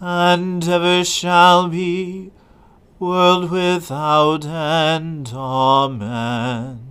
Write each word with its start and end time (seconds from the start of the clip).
and 0.00 0.66
ever 0.68 1.04
shall 1.04 1.68
be, 1.68 2.30
world 2.98 3.50
without 3.50 4.44
end. 4.44 5.32
Amen. 5.34 6.88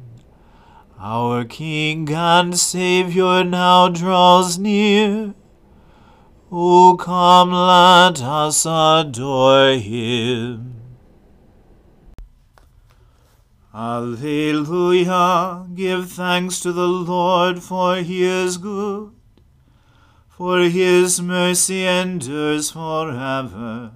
Our 0.99 1.45
King 1.45 2.09
and 2.11 2.57
Saviour 2.57 3.43
now 3.43 3.87
draws 3.87 4.57
near. 4.57 5.35
O 6.51 6.97
come, 6.99 7.51
let 7.51 8.21
us 8.21 8.65
adore 8.65 9.73
him. 9.73 10.73
Alleluia! 13.73 15.67
Give 15.75 16.09
thanks 16.09 16.59
to 16.61 16.71
the 16.71 16.87
Lord, 16.87 17.61
for 17.61 17.97
he 17.97 18.23
is 18.23 18.57
good 18.57 19.16
for 20.37 20.59
his 20.59 21.19
mercy 21.19 21.83
endures 21.83 22.69
forever. 22.69 23.91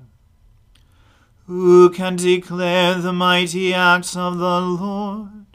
Who 1.45 1.91
can 1.91 2.15
declare 2.15 2.95
the 2.95 3.13
mighty 3.13 3.75
acts 3.75 4.17
of 4.17 4.39
the 4.39 4.59
Lord, 4.59 5.45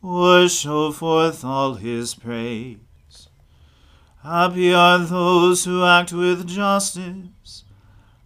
or 0.00 0.48
show 0.48 0.92
forth 0.92 1.44
all 1.44 1.74
his 1.74 2.14
praise? 2.14 2.78
Happy 4.22 4.72
are 4.72 5.00
those 5.00 5.64
who 5.64 5.84
act 5.84 6.12
with 6.12 6.46
justice, 6.46 7.64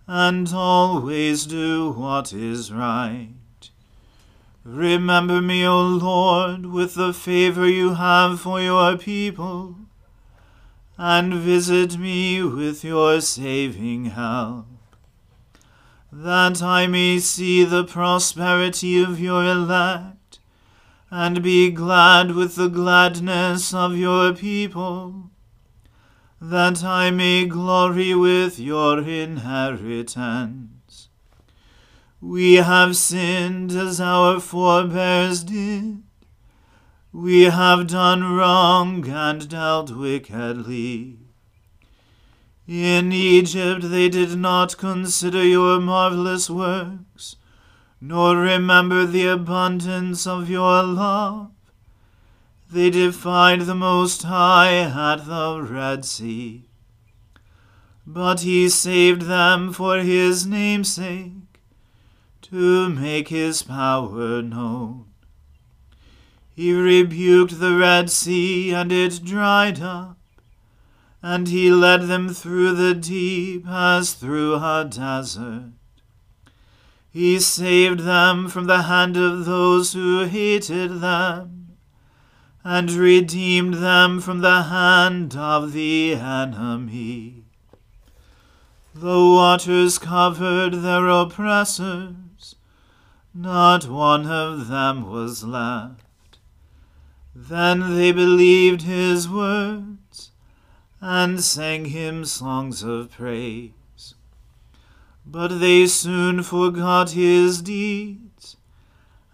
and 0.07 0.53
always 0.53 1.47
do 1.47 1.93
what 1.93 2.35
is 2.35 2.71
right. 2.71 3.31
Remember 4.65 5.41
me, 5.41 5.65
O 5.65 5.81
Lord, 5.81 6.67
with 6.67 6.95
the 6.95 7.15
favor 7.15 7.67
you 7.67 7.95
have 7.95 8.39
for 8.39 8.61
your 8.61 8.99
people 8.99 9.80
and 11.03 11.33
visit 11.33 11.97
me 11.97 12.43
with 12.43 12.85
your 12.85 13.23
saving 13.23 14.05
help, 14.05 14.67
that 16.13 16.63
I 16.63 16.87
may 16.87 17.19
see 17.19 17.65
the 17.65 17.85
prosperity 17.85 19.03
of 19.03 19.19
your 19.19 19.43
elect, 19.43 20.41
and 21.11 21.43
be 21.43 21.71
glad 21.71 22.33
with 22.33 22.55
the 22.57 22.69
gladness 22.69 23.73
of 23.73 23.97
your 23.97 24.35
people, 24.35 25.31
that 26.39 26.85
I 26.85 27.11
may 27.11 27.47
glory 27.47 28.15
with 28.15 28.59
your 28.59 28.99
inheritance. 29.01 30.29
We 32.21 32.57
have 32.57 32.95
sinned 32.95 33.73
as 33.73 34.03
our 34.03 34.39
forebears 34.39 35.45
did 35.45 36.03
we 37.13 37.43
have 37.45 37.89
done 37.89 38.23
wrong 38.23 39.09
and 39.09 39.49
dealt 39.49 39.91
wickedly. 39.91 41.19
In 42.69 43.13
Egypt 43.13 43.91
they 43.91 44.09
did 44.09 44.39
not 44.39 44.77
consider 44.79 45.45
your 45.45 45.81
marvelous 45.81 46.49
works, 46.49 47.35
nor 48.01 48.37
remember 48.37 49.07
the 49.07 49.27
abundance 49.27 50.25
of 50.25 50.49
your 50.49 50.85
love. 50.85 51.51
They 52.71 52.91
defied 52.91 53.63
the 53.63 53.75
Most 53.75 54.23
High 54.23 54.77
at 54.77 55.27
the 55.27 55.61
Red 55.61 56.05
Sea. 56.05 56.69
But 58.07 58.43
he 58.43 58.69
saved 58.69 59.23
them 59.23 59.73
for 59.73 59.99
his 59.99 60.47
name's 60.47 60.93
sake, 60.93 61.33
to 62.43 62.89
make 62.89 63.29
his 63.29 63.65
power 63.65 64.43
known. 64.43 65.10
He 66.55 66.73
rebuked 66.73 67.59
the 67.59 67.77
Red 67.77 68.11
Sea, 68.11 68.73
and 68.73 68.91
it 68.93 69.25
dried 69.25 69.81
up, 69.81 70.19
and 71.23 71.49
he 71.49 71.71
led 71.71 72.03
them 72.03 72.29
through 72.29 72.75
the 72.75 72.95
deep 72.95 73.67
as 73.69 74.15
through 74.15 74.57
a 74.57 74.85
desert. 74.85 75.73
He 77.11 77.41
saved 77.41 78.01
them 78.01 78.49
from 78.49 78.67
the 78.67 78.83
hand 78.83 79.17
of 79.17 79.45
those 79.45 79.93
who 79.95 80.25
hated 80.27 81.01
them, 81.01 81.77
and 82.63 82.91
redeemed 82.91 83.75
them 83.75 84.21
from 84.21 84.41
the 84.41 84.65
hand 84.65 85.37
of 85.37 85.73
the 85.73 86.15
enemy. 86.15 87.45
The 88.95 89.19
waters 89.19 89.99
covered 89.99 90.75
their 90.75 91.09
oppressors, 91.09 92.57
not 93.33 93.89
one 93.89 94.27
of 94.27 94.69
them 94.69 95.11
was 95.11 95.43
left. 95.43 96.10
Then 97.35 97.97
they 97.97 98.13
believed 98.13 98.83
his 98.83 99.29
words 99.29 100.33
and 101.01 101.43
sang 101.43 101.87
him 101.87 102.25
songs 102.25 102.83
of 102.83 103.13
praise. 103.13 104.15
But 105.25 105.61
they 105.61 105.87
soon 105.87 106.43
forgot 106.43 107.11
his 107.11 107.63
deeds 107.63 108.57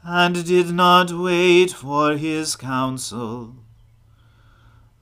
and 0.02 0.44
did 0.44 0.72
not 0.72 1.10
wait 1.10 1.72
for 1.72 2.16
his 2.16 2.54
counsel. 2.54 3.56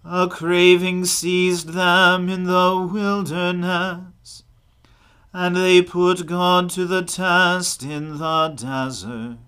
A 0.05 0.29
craving 0.29 1.05
seized 1.05 1.71
them 1.71 2.29
in 2.29 2.45
the 2.45 2.89
wilderness, 2.91 4.45
and 5.33 5.57
they 5.57 5.83
put 5.83 6.27
God 6.27 6.71
to 6.71 6.87
the 6.87 7.03
test 7.03 7.83
in 7.83 8.19
the 8.19 8.49
desert. 8.49 9.39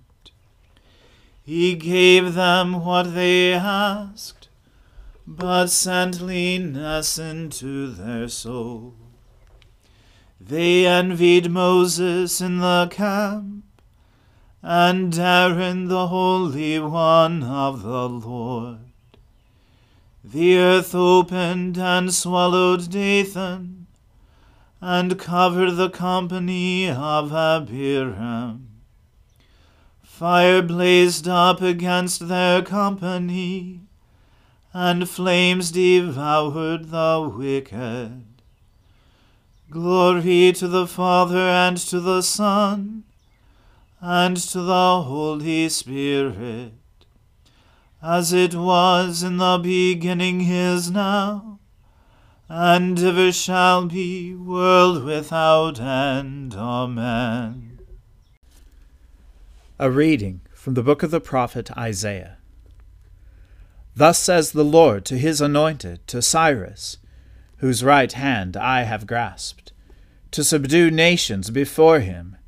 He 1.46 1.76
gave 1.76 2.34
them 2.34 2.84
what 2.84 3.14
they 3.14 3.52
asked, 3.52 4.48
but 5.25 5.69
sent 5.69 6.20
leanness 6.20 7.19
into 7.19 7.87
their 7.93 8.26
soul. 8.26 8.94
They 10.40 10.88
envied 10.88 11.48
Moses 11.48 12.40
in 12.40 12.58
the 12.58 12.88
camp 12.90 13.62
and 14.60 15.16
Aaron 15.16 15.87
the 15.87 16.08
Holy 16.08 16.81
One 16.81 17.44
of 17.44 17.84
the 17.84 18.08
Lord. 18.08 18.81
The 20.25 20.58
earth 20.58 20.96
opened 20.96 21.78
and 21.78 22.12
swallowed 22.12 22.90
Dathan, 22.90 23.87
and 24.81 25.16
covered 25.16 25.76
the 25.76 25.90
company 25.90 26.90
of 26.90 27.32
Abiram. 27.32 28.75
Fire 30.18 30.62
blazed 30.62 31.28
up 31.28 31.60
against 31.60 32.26
their 32.26 32.62
company, 32.62 33.82
and 34.72 35.06
flames 35.06 35.70
devoured 35.70 36.88
the 36.88 37.30
wicked. 37.36 38.24
Glory 39.70 40.54
to 40.54 40.68
the 40.68 40.86
Father 40.86 41.36
and 41.36 41.76
to 41.76 42.00
the 42.00 42.22
Son 42.22 43.04
and 44.00 44.38
to 44.38 44.62
the 44.62 45.02
Holy 45.02 45.68
Spirit, 45.68 46.72
as 48.02 48.32
it 48.32 48.54
was 48.54 49.22
in 49.22 49.36
the 49.36 49.60
beginning 49.62 50.40
is 50.40 50.90
now, 50.90 51.58
and 52.48 52.98
ever 53.00 53.30
shall 53.30 53.84
be, 53.84 54.34
world 54.34 55.04
without 55.04 55.78
end. 55.78 56.54
Amen. 56.54 57.65
A 59.78 59.90
reading 59.90 60.40
from 60.55 60.73
the 60.73 60.82
book 60.82 61.02
of 61.02 61.11
the 61.11 61.20
prophet 61.20 61.70
Isaiah. 61.76 62.38
Thus 63.94 64.19
says 64.19 64.52
the 64.52 64.64
Lord 64.64 65.05
to 65.05 65.19
his 65.19 65.43
anointed, 65.43 66.06
to 66.06 66.23
Cyrus, 66.23 66.96
whose 67.58 67.84
right 67.84 68.11
hand 68.11 68.56
I 68.56 68.84
have 68.84 69.06
grasped, 69.06 69.75
to 70.31 70.43
subdue 70.43 70.90
nations 70.90 71.50
before 71.50 72.00
him 72.00 72.38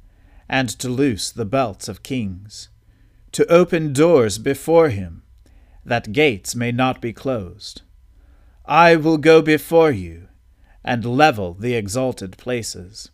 and 0.49 0.71
to 0.79 0.89
loose 0.89 1.31
the 1.31 1.45
belts 1.45 1.87
of 1.87 2.03
kings, 2.03 2.71
to 3.33 3.47
open 3.53 3.93
doors 3.93 4.39
before 4.39 4.89
him, 4.89 5.23
that 5.85 6.13
gates 6.13 6.55
may 6.55 6.73
not 6.73 7.03
be 7.03 7.13
closed. 7.13 7.83
I 8.65 8.97
will 8.97 9.19
go 9.19 9.43
before 9.43 9.91
you, 9.91 10.29
and 10.83 11.05
level 11.05 11.53
the 11.53 11.75
exalted 11.75 12.39
places. 12.39 13.11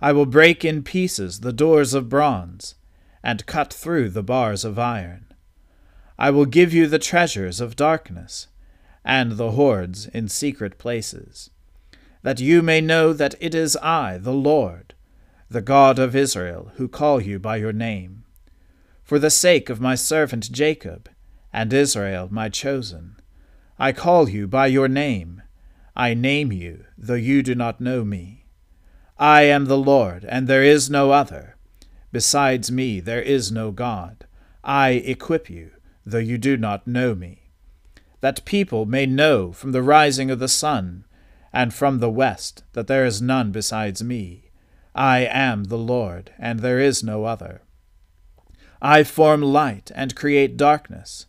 I 0.00 0.10
will 0.10 0.26
break 0.26 0.64
in 0.64 0.82
pieces 0.82 1.40
the 1.40 1.52
doors 1.52 1.94
of 1.94 2.08
bronze, 2.08 2.74
and 3.26 3.44
cut 3.44 3.72
through 3.72 4.08
the 4.08 4.22
bars 4.22 4.64
of 4.64 4.78
iron. 4.78 5.26
I 6.16 6.30
will 6.30 6.44
give 6.44 6.72
you 6.72 6.86
the 6.86 7.00
treasures 7.00 7.60
of 7.60 7.74
darkness, 7.74 8.46
and 9.04 9.32
the 9.32 9.50
hoards 9.50 10.06
in 10.06 10.28
secret 10.28 10.78
places, 10.78 11.50
that 12.22 12.38
you 12.38 12.62
may 12.62 12.80
know 12.80 13.12
that 13.12 13.34
it 13.40 13.52
is 13.52 13.76
I, 13.82 14.18
the 14.18 14.32
Lord, 14.32 14.94
the 15.50 15.60
God 15.60 15.98
of 15.98 16.14
Israel, 16.14 16.70
who 16.76 16.86
call 16.86 17.20
you 17.20 17.40
by 17.40 17.56
your 17.56 17.72
name. 17.72 18.22
For 19.02 19.18
the 19.18 19.28
sake 19.28 19.68
of 19.68 19.80
my 19.80 19.96
servant 19.96 20.52
Jacob, 20.52 21.10
and 21.52 21.72
Israel 21.72 22.28
my 22.30 22.48
chosen, 22.48 23.16
I 23.76 23.90
call 23.90 24.28
you 24.28 24.46
by 24.46 24.68
your 24.68 24.86
name. 24.86 25.42
I 25.96 26.14
name 26.14 26.52
you, 26.52 26.84
though 26.96 27.14
you 27.14 27.42
do 27.42 27.56
not 27.56 27.80
know 27.80 28.04
me. 28.04 28.44
I 29.18 29.42
am 29.42 29.64
the 29.64 29.76
Lord, 29.76 30.24
and 30.24 30.46
there 30.46 30.62
is 30.62 30.88
no 30.88 31.10
other. 31.10 31.55
Besides 32.16 32.72
me 32.72 32.98
there 32.98 33.20
is 33.20 33.52
no 33.52 33.70
God. 33.70 34.24
I 34.64 35.02
equip 35.04 35.50
you, 35.50 35.72
though 36.06 36.16
you 36.16 36.38
do 36.38 36.56
not 36.56 36.86
know 36.86 37.14
me. 37.14 37.50
That 38.22 38.46
people 38.46 38.86
may 38.86 39.04
know 39.04 39.52
from 39.52 39.72
the 39.72 39.82
rising 39.82 40.30
of 40.30 40.38
the 40.38 40.48
sun, 40.48 41.04
and 41.52 41.74
from 41.74 41.98
the 41.98 42.08
west, 42.08 42.64
that 42.72 42.86
there 42.86 43.04
is 43.04 43.20
none 43.20 43.52
besides 43.52 44.02
me 44.02 44.48
I 44.94 45.26
am 45.26 45.64
the 45.64 45.76
Lord, 45.76 46.32
and 46.38 46.60
there 46.60 46.80
is 46.80 47.04
no 47.04 47.26
other. 47.26 47.60
I 48.80 49.04
form 49.04 49.42
light 49.42 49.92
and 49.94 50.16
create 50.16 50.56
darkness. 50.56 51.26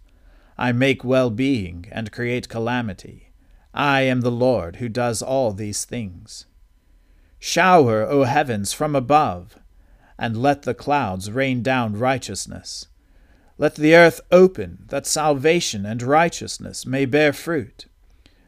I 0.57 0.71
make 0.71 1.03
well 1.03 1.29
being 1.29 1.87
and 1.91 2.13
create 2.13 2.47
calamity. 2.47 3.33
I 3.73 4.03
am 4.03 4.21
the 4.21 4.31
Lord 4.31 4.77
who 4.77 4.87
does 4.87 5.21
all 5.21 5.51
these 5.51 5.83
things. 5.83 6.45
Shower, 7.39 8.03
O 8.03 8.23
heavens, 8.23 8.71
from 8.71 8.95
above, 8.95 9.57
and 10.17 10.37
let 10.37 10.63
the 10.63 10.73
clouds 10.73 11.31
rain 11.31 11.61
down 11.61 11.97
righteousness. 11.97 12.87
Let 13.57 13.75
the 13.75 13.95
earth 13.95 14.21
open, 14.31 14.85
that 14.87 15.07
salvation 15.07 15.85
and 15.85 16.01
righteousness 16.01 16.85
may 16.85 17.05
bear 17.05 17.33
fruit. 17.33 17.85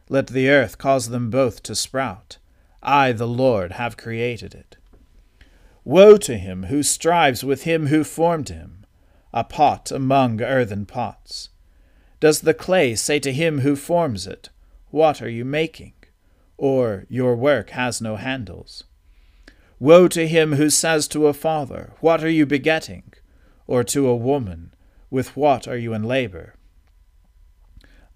Let 0.08 0.28
the 0.28 0.50
earth 0.50 0.78
cause 0.78 1.10
them 1.10 1.30
both 1.30 1.64
to 1.64 1.76
sprout. 1.76 2.38
I, 2.82 3.12
the 3.12 3.28
Lord, 3.28 3.74
have 3.74 3.98
created 3.98 4.54
it. 4.54 4.78
Woe 5.84 6.18
to 6.18 6.38
him 6.38 6.64
who 6.64 6.84
strives 6.84 7.44
with 7.44 7.64
him 7.64 7.88
who 7.88 8.04
formed 8.04 8.50
him, 8.50 8.86
a 9.34 9.44
pot 9.44 9.92
among 9.92 10.42
earthen 10.42 10.86
pots. 10.86 11.50
Does 12.20 12.42
the 12.42 12.54
clay 12.54 12.96
say 12.96 13.20
to 13.20 13.32
him 13.32 13.60
who 13.60 13.76
forms 13.76 14.28
it, 14.28 14.50
What 14.90 15.22
are 15.22 15.30
you 15.30 15.46
making? 15.46 15.94
Or, 16.58 17.06
Your 17.10 17.36
work 17.36 17.72
has 17.72 18.02
no 18.02 18.18
handles? 18.18 18.84
Woe 19.80 20.10
to 20.10 20.28
him 20.28 20.54
who 20.54 20.70
says 20.70 21.08
to 21.08 21.28
a 21.28 21.34
father, 21.34 21.94
What 22.02 22.24
are 22.24 22.30
you 22.30 22.46
begetting? 22.46 23.14
Or 23.66 23.84
to 23.86 24.08
a 24.08 24.16
woman, 24.16 24.74
With 25.10 25.38
what 25.38 25.68
are 25.68 25.78
you 25.78 25.94
in 25.94 26.04
labor? 26.04 26.56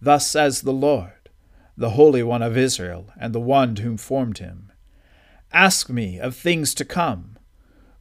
Thus 0.01 0.27
says 0.27 0.63
the 0.63 0.73
Lord, 0.73 1.29
the 1.77 1.91
Holy 1.91 2.21
One 2.21 2.41
of 2.41 2.57
Israel, 2.57 3.11
and 3.17 3.33
the 3.33 3.39
one 3.39 3.77
whom 3.77 3.95
formed 3.95 4.39
him 4.39 4.73
Ask 5.53 5.89
me 5.89 6.19
of 6.19 6.35
things 6.35 6.73
to 6.75 6.85
come 6.85 7.37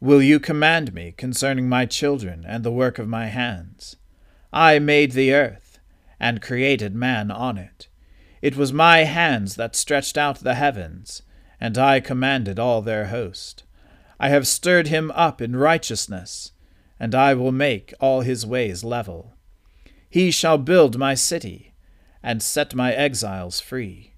Will 0.00 0.20
you 0.20 0.40
command 0.40 0.92
me 0.92 1.12
concerning 1.12 1.68
my 1.68 1.86
children 1.86 2.44
and 2.44 2.64
the 2.64 2.72
work 2.72 2.98
of 2.98 3.06
my 3.06 3.26
hands? 3.26 3.94
I 4.52 4.80
made 4.80 5.12
the 5.12 5.32
earth, 5.32 5.78
and 6.18 6.42
created 6.42 6.92
man 6.92 7.30
on 7.30 7.56
it. 7.56 7.86
It 8.40 8.56
was 8.56 8.72
my 8.72 9.04
hands 9.04 9.54
that 9.54 9.76
stretched 9.76 10.18
out 10.18 10.40
the 10.40 10.54
heavens, 10.54 11.22
and 11.62 11.78
I 11.78 12.00
commanded 12.00 12.58
all 12.58 12.82
their 12.82 13.06
host. 13.06 13.62
I 14.18 14.30
have 14.30 14.48
stirred 14.48 14.88
him 14.88 15.12
up 15.12 15.40
in 15.40 15.54
righteousness, 15.54 16.50
and 16.98 17.14
I 17.14 17.34
will 17.34 17.52
make 17.52 17.94
all 18.00 18.22
his 18.22 18.44
ways 18.44 18.82
level. 18.82 19.34
He 20.10 20.32
shall 20.32 20.58
build 20.58 20.98
my 20.98 21.14
city, 21.14 21.72
and 22.20 22.42
set 22.42 22.74
my 22.74 22.92
exiles 22.92 23.60
free, 23.60 24.14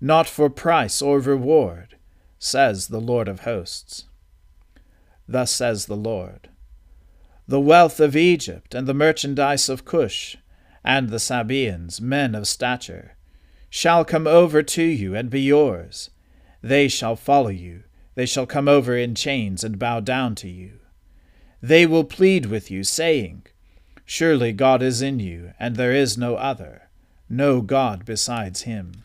not 0.00 0.28
for 0.28 0.48
price 0.48 1.02
or 1.02 1.18
reward, 1.18 1.96
says 2.38 2.86
the 2.86 3.00
Lord 3.00 3.26
of 3.26 3.40
hosts. 3.40 4.04
Thus 5.26 5.50
says 5.50 5.86
the 5.86 5.96
Lord 5.96 6.50
The 7.48 7.60
wealth 7.60 7.98
of 7.98 8.14
Egypt, 8.14 8.76
and 8.76 8.86
the 8.86 8.94
merchandise 8.94 9.68
of 9.68 9.84
Cush, 9.84 10.36
and 10.84 11.08
the 11.08 11.18
Sabaeans, 11.18 12.00
men 12.00 12.36
of 12.36 12.46
stature, 12.46 13.16
shall 13.68 14.04
come 14.04 14.28
over 14.28 14.62
to 14.62 14.84
you 14.84 15.16
and 15.16 15.28
be 15.28 15.40
yours. 15.40 16.10
They 16.66 16.88
shall 16.88 17.14
follow 17.14 17.50
you, 17.50 17.84
they 18.16 18.26
shall 18.26 18.44
come 18.44 18.66
over 18.66 18.96
in 18.96 19.14
chains 19.14 19.62
and 19.62 19.78
bow 19.78 20.00
down 20.00 20.34
to 20.36 20.48
you. 20.48 20.80
They 21.62 21.86
will 21.86 22.02
plead 22.02 22.46
with 22.46 22.72
you, 22.72 22.82
saying, 22.82 23.46
Surely 24.04 24.52
God 24.52 24.82
is 24.82 25.00
in 25.00 25.20
you, 25.20 25.52
and 25.60 25.76
there 25.76 25.92
is 25.92 26.18
no 26.18 26.34
other, 26.34 26.88
no 27.28 27.60
God 27.60 28.04
besides 28.04 28.62
him. 28.62 29.04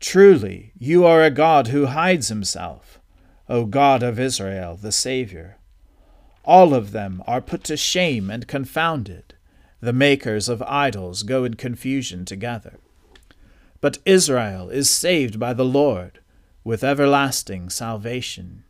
Truly, 0.00 0.72
you 0.76 1.06
are 1.06 1.22
a 1.22 1.30
God 1.30 1.68
who 1.68 1.86
hides 1.86 2.26
himself 2.26 2.98
O 3.48 3.66
God 3.66 4.02
of 4.02 4.18
Israel, 4.18 4.74
the 4.74 4.90
Saviour. 4.90 5.58
All 6.44 6.74
of 6.74 6.90
them 6.90 7.22
are 7.24 7.40
put 7.40 7.62
to 7.64 7.76
shame 7.76 8.30
and 8.30 8.48
confounded. 8.48 9.34
The 9.80 9.92
makers 9.92 10.48
of 10.48 10.60
idols 10.62 11.22
go 11.22 11.44
in 11.44 11.54
confusion 11.54 12.24
together. 12.24 12.78
But 13.80 13.98
Israel 14.04 14.70
is 14.70 14.90
saved 14.90 15.38
by 15.38 15.52
the 15.52 15.64
Lord 15.64 16.18
with 16.64 16.82
everlasting 16.82 17.68
salvation. 17.68 18.64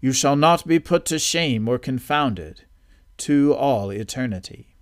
You 0.00 0.12
shall 0.12 0.36
not 0.36 0.66
be 0.66 0.78
put 0.78 1.06
to 1.06 1.18
shame 1.18 1.66
or 1.66 1.78
confounded 1.78 2.64
to 3.16 3.54
all 3.54 3.90
eternity. 3.90 4.76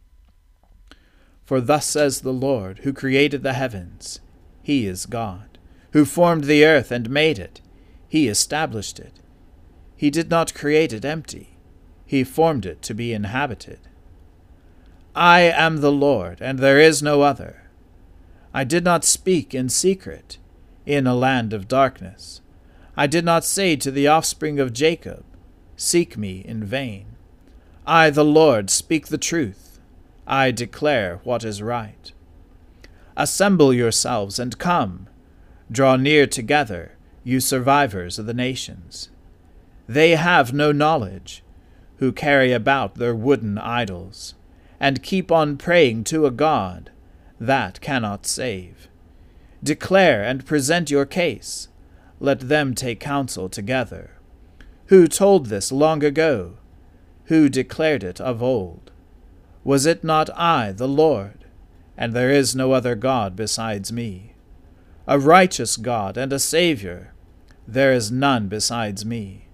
For 1.45 1.61
thus 1.61 1.87
says 1.87 2.21
the 2.21 2.33
Lord, 2.33 2.81
who 2.81 2.93
created 2.93 3.43
the 3.43 3.53
heavens, 3.53 4.21
He 4.63 4.87
is 4.87 5.07
God, 5.07 5.59
who 5.93 6.05
formed 6.05 6.45
the 6.45 6.65
earth 6.65 6.91
and 6.91 7.09
made 7.09 7.39
it, 7.39 7.61
He 8.09 8.29
established 8.29 8.99
it. 8.99 9.21
He 9.97 10.11
did 10.11 10.31
not 10.31 10.55
create 10.55 10.93
it 10.93 11.05
empty, 11.05 11.57
He 12.05 12.25
formed 12.25 12.67
it 12.67 12.83
to 12.83 12.95
be 12.95 13.13
inhabited. 13.13 13.79
I 15.15 15.43
am 15.43 15.77
the 15.77 15.93
Lord, 15.93 16.41
and 16.41 16.59
there 16.59 16.81
is 16.81 17.03
no 17.03 17.23
other. 17.23 17.71
I 18.55 18.65
did 18.65 18.83
not 18.83 19.05
speak 19.05 19.55
in 19.55 19.69
secret, 19.69 20.39
in 20.87 21.07
a 21.07 21.15
land 21.15 21.53
of 21.53 21.69
darkness. 21.69 22.41
I 22.97 23.07
did 23.07 23.25
not 23.25 23.45
say 23.45 23.77
to 23.77 23.91
the 23.91 24.09
offspring 24.09 24.59
of 24.61 24.73
Jacob, 24.73 25.25
Seek 25.77 26.17
me 26.17 26.45
in 26.45 26.65
vain. 26.65 27.07
I, 27.87 28.11
the 28.11 28.25
Lord, 28.25 28.71
speak 28.71 29.09
the 29.09 29.19
truth. 29.19 29.81
I 30.27 30.51
declare 30.51 31.21
what 31.25 31.45
is 31.45 31.63
right. 31.63 32.13
Assemble 33.17 33.73
yourselves 33.75 34.39
and 34.39 34.59
come. 34.59 35.09
Draw 35.71 35.97
near 35.97 36.27
together, 36.27 36.93
you 37.25 37.41
survivors 37.41 38.19
of 38.19 38.27
the 38.27 38.35
nations. 38.35 39.09
They 39.89 40.11
have 40.13 40.53
no 40.53 40.71
knowledge, 40.71 41.43
who 41.97 42.13
carry 42.13 42.53
about 42.53 42.97
their 42.97 43.15
wooden 43.15 43.59
idols, 43.59 44.35
and 44.79 45.03
keep 45.03 45.33
on 45.33 45.57
praying 45.57 46.05
to 46.05 46.27
a 46.27 46.31
God 46.31 46.91
that 47.41 47.81
cannot 47.81 48.27
save. 48.27 48.89
Declare 49.63 50.25
and 50.25 50.45
present 50.45 50.91
your 50.91 51.07
case. 51.07 51.69
Let 52.19 52.41
them 52.49 52.75
take 52.75 53.01
counsel 53.01 53.49
together. 53.49 54.19
Who 54.87 55.07
told 55.07 55.47
this 55.47 55.71
long 55.71 56.03
ago? 56.03 56.55
Who 57.27 57.49
declared 57.49 58.03
it 58.03 58.21
of 58.21 58.43
old? 58.43 58.91
Was 59.65 59.87
it 59.87 60.03
not 60.03 60.29
I, 60.37 60.73
the 60.73 60.89
Lord? 60.89 61.45
And 61.97 62.13
there 62.13 62.31
is 62.31 62.57
no 62.57 62.73
other 62.73 62.95
God 62.95 63.37
besides 63.37 63.93
me. 63.93 64.35
A 65.07 65.19
righteous 65.19 65.77
God 65.77 66.17
and 66.17 66.33
a 66.33 66.39
Saviour, 66.39 67.13
there 67.67 67.93
is 67.93 68.11
none 68.11 68.49
besides 68.49 69.05
me. 69.05 69.47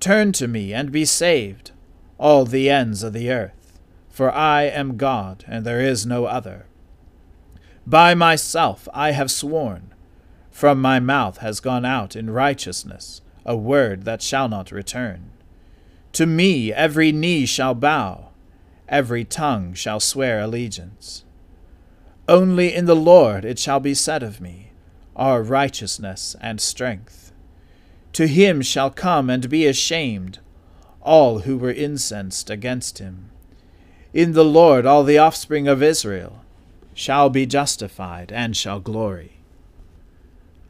Turn 0.00 0.32
to 0.32 0.48
me 0.48 0.74
and 0.74 0.92
be 0.92 1.04
saved, 1.04 1.70
all 2.18 2.44
the 2.44 2.68
ends 2.68 3.02
of 3.02 3.12
the 3.12 3.30
earth, 3.30 3.78
for 4.10 4.32
I 4.32 4.62
am 4.62 4.96
God, 4.96 5.44
and 5.46 5.64
there 5.64 5.80
is 5.80 6.04
no 6.04 6.26
other. 6.26 6.66
By 7.86 8.14
myself 8.14 8.88
I 8.94 9.10
have 9.10 9.30
sworn, 9.30 9.92
from 10.50 10.80
my 10.80 11.00
mouth 11.00 11.38
has 11.38 11.60
gone 11.60 11.84
out 11.84 12.16
in 12.16 12.30
righteousness 12.30 13.20
a 13.44 13.56
word 13.56 14.04
that 14.04 14.22
shall 14.22 14.48
not 14.48 14.72
return. 14.72 15.30
To 16.12 16.26
me 16.26 16.72
every 16.72 17.12
knee 17.12 17.44
shall 17.44 17.74
bow, 17.74 18.28
every 18.88 19.24
tongue 19.24 19.74
shall 19.74 20.00
swear 20.00 20.40
allegiance. 20.40 21.24
Only 22.26 22.74
in 22.74 22.86
the 22.86 22.96
Lord 22.96 23.44
it 23.44 23.58
shall 23.58 23.80
be 23.80 23.94
said 23.94 24.22
of 24.22 24.40
me, 24.40 24.70
our 25.14 25.42
righteousness 25.42 26.34
and 26.40 26.60
strength. 26.60 27.32
To 28.14 28.26
him 28.26 28.62
shall 28.62 28.90
come 28.90 29.28
and 29.28 29.50
be 29.50 29.66
ashamed 29.66 30.38
all 31.02 31.40
who 31.40 31.58
were 31.58 31.72
incensed 31.72 32.48
against 32.48 32.98
him. 32.98 33.30
In 34.14 34.32
the 34.32 34.44
Lord 34.44 34.86
all 34.86 35.04
the 35.04 35.18
offspring 35.18 35.68
of 35.68 35.82
Israel 35.82 36.43
shall 36.94 37.28
be 37.28 37.44
justified 37.44 38.32
and 38.32 38.56
shall 38.56 38.80
glory. 38.80 39.40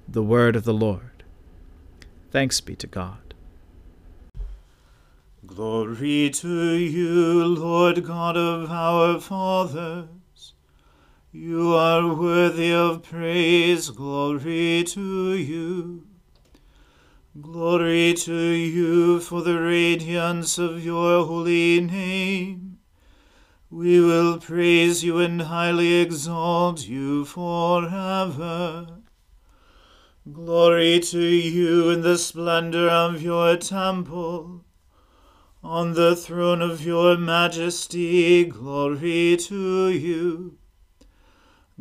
The 0.09 0.23
word 0.23 0.57
of 0.57 0.64
the 0.64 0.75
Lord. 0.75 1.23
Thanks 2.31 2.61
be 2.61 2.75
to 2.76 2.87
God. 2.87 3.35
Glory 5.47 6.31
to 6.31 6.73
you, 6.73 7.45
Lord 7.45 8.04
God 8.04 8.37
of 8.37 8.71
our 8.71 9.21
fathers. 9.21 10.09
You 11.31 11.75
are 11.75 12.14
worthy 12.14 12.73
of 12.73 13.02
praise. 13.02 13.90
Glory 13.90 14.85
to 14.88 15.35
you. 15.35 16.07
Glory 17.40 18.14
to 18.14 18.35
you 18.35 19.21
for 19.21 19.43
the 19.43 19.61
radiance 19.61 20.57
of 20.59 20.85
your 20.85 21.26
holy 21.26 21.81
name. 21.81 22.63
We 23.75 24.00
will 24.00 24.38
praise 24.38 25.02
you 25.02 25.19
and 25.19 25.43
highly 25.43 25.95
exalt 25.95 26.87
you 26.87 27.25
forever. 27.25 29.00
Glory 30.33 31.00
to 31.00 31.19
you 31.19 31.90
in 31.90 32.02
the 32.02 32.16
splendor 32.16 32.88
of 32.88 33.21
your 33.21 33.57
temple. 33.57 34.64
On 35.64 35.95
the 35.95 36.14
throne 36.14 36.62
of 36.62 36.87
your 36.87 37.16
majesty, 37.16 38.45
glory 38.45 39.37
to 39.38 39.88
you. 39.88 40.57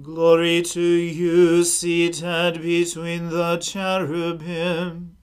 Glory 0.02 0.64
to 0.64 0.82
you, 0.82 1.64
seated 1.64 2.60
between 2.60 3.30
the 3.30 3.58
cherubim. 3.58 5.18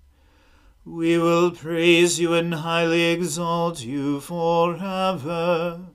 We 0.85 1.19
will 1.19 1.51
praise 1.51 2.21
you 2.21 2.33
and 2.35 2.55
highly 2.55 3.07
exalt 3.07 3.83
you 3.83 4.21
forever. 4.21 5.90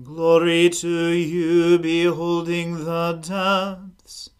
Glory 0.00 0.70
to 0.70 1.08
you, 1.10 1.78
beholding 1.78 2.86
the 2.86 3.12
depths. 3.12 4.30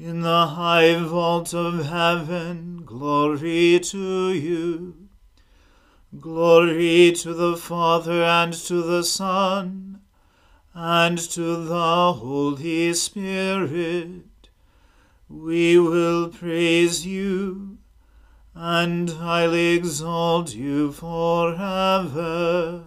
In 0.00 0.22
the 0.22 0.48
high 0.48 0.98
vault 0.98 1.54
of 1.54 1.86
heaven, 1.86 2.82
glory 2.84 3.78
to 3.78 4.32
you. 4.32 4.96
Glory 6.18 7.12
to 7.12 7.32
the 7.32 7.56
Father 7.56 8.24
and 8.24 8.52
to 8.52 8.82
the 8.82 9.04
Son 9.04 10.00
and 10.74 11.18
to 11.18 11.64
the 11.64 12.12
Holy 12.14 12.94
Spirit. 12.94 14.48
We 15.28 15.78
will 15.78 16.30
praise 16.30 17.06
you 17.06 17.78
and 18.56 19.08
highly 19.08 19.74
exalt 19.74 20.52
you 20.52 20.90
forever. 20.90 22.86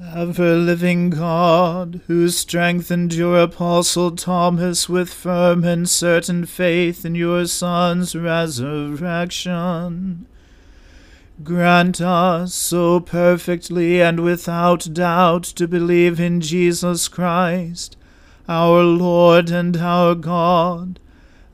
Ever 0.00 0.54
living 0.54 1.10
God, 1.10 2.02
who 2.06 2.28
strengthened 2.28 3.12
your 3.12 3.40
apostle 3.40 4.12
Thomas 4.12 4.88
with 4.88 5.12
firm 5.12 5.64
and 5.64 5.90
certain 5.90 6.46
faith 6.46 7.04
in 7.04 7.16
your 7.16 7.46
Son's 7.46 8.14
resurrection, 8.14 10.26
grant 11.42 12.00
us 12.00 12.54
so 12.54 13.00
perfectly 13.00 14.00
and 14.00 14.20
without 14.20 14.88
doubt 14.92 15.42
to 15.42 15.66
believe 15.66 16.20
in 16.20 16.40
Jesus 16.40 17.08
Christ, 17.08 17.96
our 18.48 18.84
Lord 18.84 19.50
and 19.50 19.78
our 19.78 20.14
God, 20.14 21.00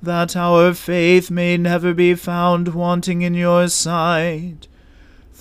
that 0.02 0.36
our 0.36 0.74
faith 0.74 1.30
may 1.30 1.56
never 1.56 1.94
be 1.94 2.14
found 2.14 2.74
wanting 2.74 3.22
in 3.22 3.32
your 3.32 3.68
sight 3.68 4.68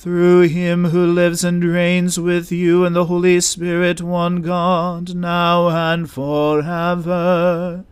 through 0.04 0.42
him 0.42 0.84
who 0.90 1.06
lives 1.08 1.46
and 1.46 1.64
reigns 1.64 2.20
with 2.20 2.52
you 2.52 2.84
and 2.84 2.94
the 2.94 3.06
Holy 3.06 3.40
Spirit, 3.40 4.02
one 4.02 4.42
God, 4.42 5.16
now 5.16 5.70
and 5.70 6.12
forever. 6.12 7.86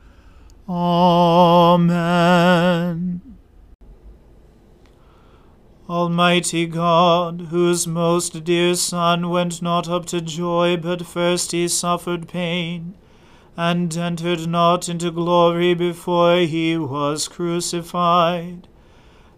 Amen. 0.67 2.01
Almighty 5.89 6.65
God, 6.67 7.47
whose 7.49 7.87
most 7.87 8.43
dear 8.43 8.75
Son 8.75 9.29
went 9.29 9.61
not 9.61 9.87
up 9.87 10.05
to 10.07 10.19
joy, 10.19 10.75
but 10.75 11.07
first 11.07 11.53
he 11.53 11.65
suffered 11.69 12.27
pain, 12.27 12.93
and 13.55 13.95
entered 13.95 14.49
not 14.49 14.89
into 14.89 15.11
glory 15.11 15.73
before 15.73 16.39
he 16.39 16.75
was 16.75 17.29
crucified, 17.29 18.67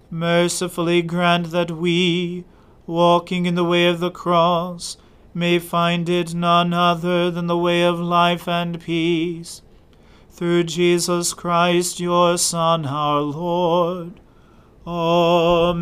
mercifully 0.09 1.03
grant 1.03 1.51
that 1.51 1.69
we, 1.69 2.45
walking 2.85 3.45
in 3.45 3.55
the 3.55 3.63
way 3.63 3.87
of 3.87 3.99
the 3.99 4.11
cross, 4.11 4.97
may 5.33 5.57
find 5.59 6.07
it 6.09 6.33
none 6.33 6.73
other 6.73 7.31
than 7.31 7.47
the 7.47 7.57
way 7.57 7.83
of 7.83 7.99
life 7.99 8.47
and 8.47 8.79
peace. 8.79 9.61
Through 10.31 10.63
Jesus 10.65 11.33
Christ, 11.33 11.99
your 11.99 12.37
Son, 12.37 12.85
our 12.85 13.21
Lord. 13.21 14.19
Amen. 14.85 15.75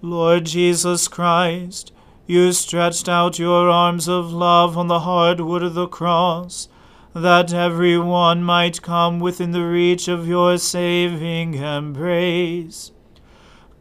Lord 0.00 0.46
Jesus 0.46 1.06
Christ, 1.08 1.92
you 2.26 2.52
stretched 2.52 3.08
out 3.08 3.38
your 3.38 3.70
arms 3.70 4.08
of 4.08 4.32
love 4.32 4.76
on 4.76 4.88
the 4.88 5.00
hard 5.00 5.40
wood 5.40 5.62
of 5.62 5.74
the 5.74 5.86
cross, 5.86 6.68
that 7.14 7.52
every 7.52 7.98
one 7.98 8.42
might 8.42 8.82
come 8.82 9.20
within 9.20 9.52
the 9.52 9.64
reach 9.64 10.08
of 10.08 10.26
your 10.26 10.58
saving 10.58 11.54
embrace. 11.54 12.90